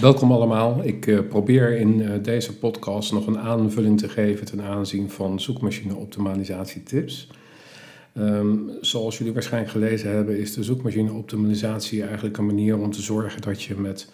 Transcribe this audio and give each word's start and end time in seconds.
Welkom 0.00 0.32
allemaal. 0.32 0.84
Ik 0.84 1.06
uh, 1.06 1.20
probeer 1.28 1.76
in 1.76 2.00
uh, 2.00 2.10
deze 2.22 2.58
podcast 2.58 3.12
nog 3.12 3.26
een 3.26 3.38
aanvulling 3.38 3.98
te 3.98 4.08
geven 4.08 4.46
ten 4.46 4.62
aanzien 4.62 5.10
van 5.10 5.40
zoekmachine 5.40 5.94
optimalisatie 5.94 6.82
tips. 6.82 7.30
Um, 8.14 8.70
zoals 8.80 9.18
jullie 9.18 9.32
waarschijnlijk 9.32 9.72
gelezen 9.72 10.10
hebben, 10.10 10.38
is 10.38 10.54
de 10.54 10.62
zoekmachine 10.62 11.12
optimalisatie 11.12 12.02
eigenlijk 12.04 12.36
een 12.36 12.46
manier 12.46 12.78
om 12.78 12.90
te 12.90 13.02
zorgen 13.02 13.42
dat 13.42 13.62
je 13.62 13.74
met 13.74 14.12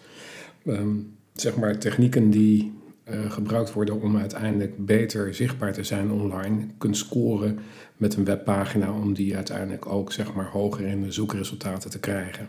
um, 0.65 1.15
zeg 1.33 1.55
maar 1.55 1.77
technieken 1.77 2.29
die 2.29 2.73
uh, 3.09 3.31
gebruikt 3.31 3.73
worden 3.73 4.01
om 4.01 4.17
uiteindelijk 4.17 4.85
beter 4.85 5.33
zichtbaar 5.33 5.73
te 5.73 5.83
zijn 5.83 6.11
online, 6.11 6.65
kunt 6.77 6.97
scoren 6.97 7.59
met 7.97 8.15
een 8.15 8.25
webpagina 8.25 8.91
om 8.91 9.13
die 9.13 9.35
uiteindelijk 9.35 9.85
ook 9.85 10.11
zeg 10.11 10.33
maar 10.33 10.49
hoger 10.49 10.85
in 10.85 11.01
de 11.01 11.11
zoekresultaten 11.11 11.89
te 11.89 11.99
krijgen. 11.99 12.47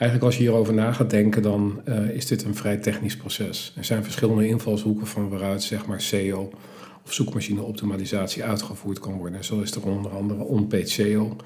Eigenlijk 0.00 0.30
als 0.30 0.36
je 0.36 0.42
hierover 0.42 0.74
na 0.74 0.92
gaat 0.92 1.10
denken, 1.10 1.42
dan 1.42 1.80
uh, 1.88 2.10
is 2.10 2.26
dit 2.26 2.44
een 2.44 2.54
vrij 2.54 2.76
technisch 2.76 3.16
proces. 3.16 3.72
Er 3.76 3.84
zijn 3.84 4.04
verschillende 4.04 4.46
invalshoeken 4.48 5.06
van 5.06 5.28
waaruit 5.28 5.62
zeg 5.62 5.86
maar 5.86 6.00
SEO 6.00 6.50
of 7.04 7.12
zoekmachine 7.12 7.62
optimalisatie 7.62 8.44
uitgevoerd 8.44 8.98
kan 8.98 9.12
worden. 9.12 9.44
Zo 9.44 9.60
is 9.60 9.70
er 9.70 9.86
onder 9.86 10.10
andere 10.10 10.42
on-page 10.42 10.86
SEO. 10.86 11.36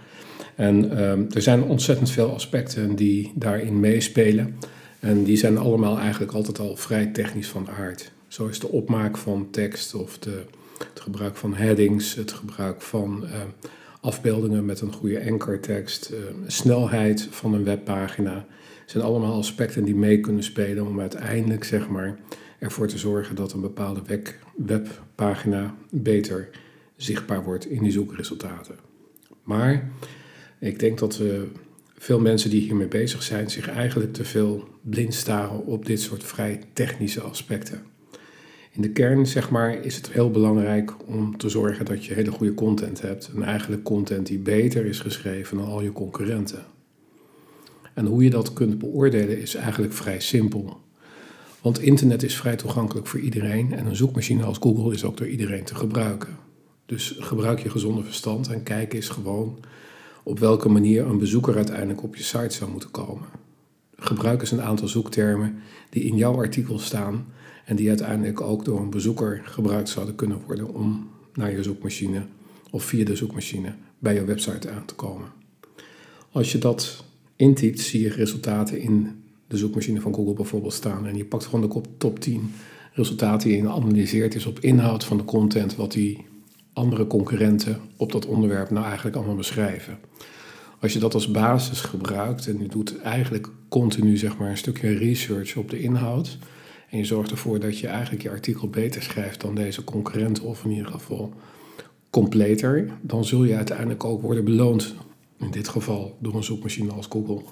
En 0.54 1.02
um, 1.02 1.26
er 1.30 1.42
zijn 1.42 1.62
ontzettend 1.62 2.10
veel 2.10 2.34
aspecten 2.34 2.96
die 2.96 3.32
daarin 3.34 3.80
meespelen. 3.80 4.59
En 5.00 5.24
die 5.24 5.36
zijn 5.36 5.59
allemaal 5.59 5.98
eigenlijk 5.98 6.32
altijd 6.32 6.59
al 6.59 6.76
vrij 6.76 7.06
technisch 7.06 7.48
van 7.48 7.68
aard. 7.68 8.12
Zo 8.28 8.46
is 8.46 8.59
de 8.59 8.68
opmaak 8.68 9.16
van 9.16 9.48
tekst 9.50 9.95
of 9.95 10.18
de, 10.18 10.42
het 10.79 11.01
gebruik 11.01 11.36
van 11.36 11.54
headings, 11.54 12.14
het 12.14 12.32
gebruik 12.32 12.82
van 12.82 13.24
uh, 13.24 13.30
afbeeldingen 14.05 14.65
met 14.65 14.80
een 14.80 14.93
goede 14.93 15.27
ankertekst, 15.30 16.10
uh, 16.13 16.19
snelheid 16.47 17.29
van 17.30 17.55
een 17.55 17.65
webpagina. 17.65 18.47
zijn 18.87 19.05
allemaal 19.05 19.37
aspecten 19.37 19.85
die 19.85 19.95
mee 19.95 20.21
kunnen 20.21 20.43
spelen 20.43 20.87
om 20.87 21.01
uiteindelijk 21.01 21.65
zeg 21.65 21.88
maar, 21.88 22.19
ervoor 22.59 22.87
te 22.87 22.99
zorgen 22.99 23.37
dat 23.37 23.52
een 23.52 23.60
bepaalde 23.60 24.02
webpagina 24.57 25.75
beter 25.91 26.49
zichtbaar 26.97 27.45
wordt 27.45 27.66
in 27.66 27.82
die 27.82 27.93
zoekresultaten. 27.93 28.75
Maar 29.43 29.91
ik 30.59 30.79
denk 30.79 30.99
dat 30.99 31.16
we 31.16 31.49
veel 31.99 32.21
mensen 32.21 32.51
die 32.51 32.60
hiermee 32.60 32.88
bezig 32.88 33.23
zijn 33.23 33.51
zich 33.51 33.69
eigenlijk 33.69 34.13
te 34.13 34.25
veel 34.25 34.69
blind 34.82 35.15
staren 35.15 35.66
op 35.66 35.87
dit 35.87 36.01
soort 36.01 36.25
vrij 36.25 36.60
technische 36.73 37.21
aspecten. 37.21 37.82
In 38.74 38.82
de 38.82 38.90
kern 38.90 39.26
zeg 39.26 39.50
maar, 39.50 39.84
is 39.84 39.96
het 39.96 40.12
heel 40.12 40.30
belangrijk 40.30 40.92
om 41.06 41.36
te 41.36 41.48
zorgen 41.48 41.84
dat 41.84 42.04
je 42.04 42.14
hele 42.14 42.30
goede 42.30 42.54
content 42.54 43.00
hebt. 43.00 43.30
En 43.34 43.42
eigenlijk 43.42 43.82
content 43.82 44.26
die 44.26 44.38
beter 44.38 44.86
is 44.86 45.00
geschreven 45.00 45.56
dan 45.56 45.66
al 45.66 45.82
je 45.82 45.92
concurrenten. 45.92 46.64
En 47.92 48.06
hoe 48.06 48.24
je 48.24 48.30
dat 48.30 48.52
kunt 48.52 48.78
beoordelen 48.78 49.38
is 49.38 49.54
eigenlijk 49.54 49.92
vrij 49.92 50.20
simpel. 50.20 50.80
Want 51.60 51.80
internet 51.80 52.22
is 52.22 52.36
vrij 52.36 52.56
toegankelijk 52.56 53.06
voor 53.06 53.20
iedereen 53.20 53.72
en 53.72 53.86
een 53.86 53.96
zoekmachine 53.96 54.45
als 54.45 54.58
Google 54.60 54.92
is 54.92 55.04
ook 55.04 55.16
door 55.16 55.28
iedereen 55.28 55.64
te 55.64 55.74
gebruiken. 55.74 56.36
Dus 56.86 57.16
gebruik 57.18 57.58
je 57.58 57.70
gezonde 57.70 58.02
verstand 58.02 58.48
en 58.48 58.62
kijk 58.62 58.95
eens 58.95 59.08
gewoon 59.08 59.58
op 60.22 60.38
welke 60.38 60.68
manier 60.68 61.06
een 61.06 61.18
bezoeker 61.18 61.56
uiteindelijk 61.56 62.02
op 62.02 62.16
je 62.16 62.22
site 62.22 62.54
zou 62.54 62.70
moeten 62.70 62.90
komen. 62.90 63.43
Gebruik 64.05 64.41
eens 64.41 64.50
een 64.50 64.62
aantal 64.62 64.88
zoektermen 64.88 65.55
die 65.91 66.03
in 66.03 66.16
jouw 66.16 66.37
artikel 66.37 66.78
staan 66.78 67.27
en 67.65 67.77
die 67.77 67.88
uiteindelijk 67.88 68.41
ook 68.41 68.65
door 68.65 68.81
een 68.81 68.91
bezoeker 68.91 69.41
gebruikt 69.44 69.88
zouden 69.88 70.15
kunnen 70.15 70.41
worden 70.47 70.75
om 70.75 71.10
naar 71.34 71.50
je 71.50 71.62
zoekmachine 71.62 72.22
of 72.71 72.84
via 72.84 73.05
de 73.05 73.16
zoekmachine 73.16 73.75
bij 73.98 74.14
je 74.14 74.25
website 74.25 74.70
aan 74.70 74.84
te 74.84 74.94
komen. 74.94 75.28
Als 76.32 76.53
je 76.53 76.59
dat 76.59 77.04
intypt, 77.37 77.81
zie 77.81 78.00
je 78.00 78.09
resultaten 78.09 78.81
in 78.81 79.22
de 79.47 79.56
zoekmachine 79.56 80.00
van 80.00 80.14
Google 80.14 80.34
bijvoorbeeld 80.34 80.72
staan. 80.72 81.06
En 81.06 81.16
je 81.16 81.25
pakt 81.25 81.44
gewoon 81.44 81.70
de 81.70 81.81
top 81.98 82.20
10 82.20 82.53
resultaten 82.93 83.48
die 83.48 83.62
je 83.62 83.69
analyseert 83.69 84.34
is 84.34 84.47
op 84.47 84.60
inhoud 84.60 85.04
van 85.04 85.16
de 85.16 85.25
content 85.25 85.76
wat 85.76 85.93
die 85.93 86.25
andere 86.72 87.06
concurrenten 87.06 87.81
op 87.97 88.12
dat 88.12 88.26
onderwerp 88.26 88.70
nou 88.70 88.87
eigenlijk 88.87 89.16
allemaal 89.16 89.37
beschrijven. 89.37 89.98
Als 90.84 90.92
je 90.92 90.98
dat 90.98 91.14
als 91.14 91.30
basis 91.30 91.80
gebruikt 91.80 92.46
en 92.46 92.58
je 92.58 92.68
doet 92.68 93.00
eigenlijk 93.00 93.48
continu 93.68 94.16
zeg 94.16 94.36
maar, 94.38 94.50
een 94.50 94.56
stukje 94.56 94.98
research 94.98 95.56
op 95.56 95.70
de 95.70 95.80
inhoud. 95.80 96.38
En 96.90 96.98
je 96.98 97.04
zorgt 97.04 97.30
ervoor 97.30 97.60
dat 97.60 97.78
je 97.78 97.86
eigenlijk 97.86 98.22
je 98.22 98.30
artikel 98.30 98.68
beter 98.68 99.02
schrijft 99.02 99.40
dan 99.40 99.54
deze 99.54 99.84
concurrent, 99.84 100.40
of 100.40 100.64
in 100.64 100.70
ieder 100.70 100.90
geval 100.90 101.32
completer, 102.10 102.90
dan 103.00 103.24
zul 103.24 103.44
je 103.44 103.56
uiteindelijk 103.56 104.04
ook 104.04 104.22
worden 104.22 104.44
beloond. 104.44 104.94
In 105.38 105.50
dit 105.50 105.68
geval 105.68 106.16
door 106.20 106.34
een 106.34 106.44
zoekmachine 106.44 106.92
als 106.92 107.06
Google. 107.06 107.42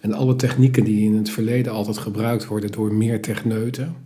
En 0.00 0.12
alle 0.12 0.36
technieken 0.36 0.84
die 0.84 1.04
in 1.04 1.14
het 1.14 1.30
verleden 1.30 1.72
altijd 1.72 1.98
gebruikt 1.98 2.46
worden 2.46 2.72
door 2.72 2.94
meer 2.94 3.22
techneuten, 3.22 3.96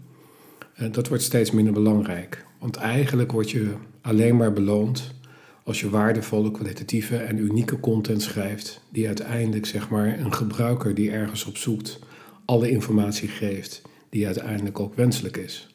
eh, 0.74 0.92
dat 0.92 1.08
wordt 1.08 1.22
steeds 1.22 1.50
minder 1.50 1.72
belangrijk. 1.72 2.46
Want 2.58 2.76
eigenlijk 2.76 3.32
word 3.32 3.50
je 3.50 3.74
alleen 4.00 4.36
maar 4.36 4.52
beloond 4.52 5.18
als 5.64 5.80
je 5.80 5.90
waardevolle, 5.90 6.50
kwalitatieve 6.50 7.16
en 7.16 7.38
unieke 7.38 7.80
content 7.80 8.22
schrijft, 8.22 8.80
die 8.88 9.06
uiteindelijk 9.06 9.66
zeg 9.66 9.88
maar 9.88 10.18
een 10.18 10.34
gebruiker 10.34 10.94
die 10.94 11.10
ergens 11.10 11.44
op 11.44 11.56
zoekt, 11.56 11.98
alle 12.44 12.70
informatie 12.70 13.28
geeft 13.28 13.82
die 14.08 14.26
uiteindelijk 14.26 14.80
ook 14.80 14.94
wenselijk 14.94 15.36
is. 15.36 15.68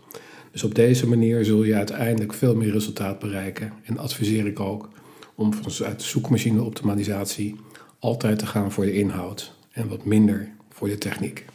Dus 0.51 0.63
op 0.63 0.75
deze 0.75 1.07
manier 1.07 1.45
zul 1.45 1.63
je 1.63 1.75
uiteindelijk 1.75 2.34
veel 2.34 2.56
meer 2.56 2.72
resultaat 2.72 3.19
bereiken. 3.19 3.74
En 3.84 3.97
adviseer 3.97 4.45
ik 4.45 4.59
ook 4.59 4.90
om 5.35 5.53
vanuit 5.53 6.01
zoekmachine 6.01 6.63
optimalisatie 6.63 7.56
altijd 8.00 8.40
te 8.40 8.45
gaan 8.45 8.72
voor 8.72 8.85
de 8.85 8.94
inhoud 8.94 9.56
en 9.72 9.88
wat 9.88 10.06
minder 10.06 10.50
voor 10.69 10.88
de 10.88 10.97
techniek. 10.97 11.45